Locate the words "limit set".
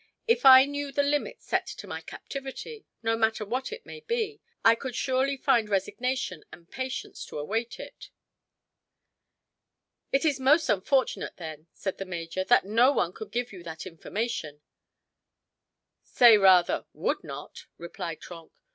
1.03-1.67